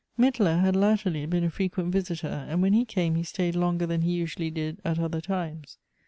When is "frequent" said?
1.51-1.91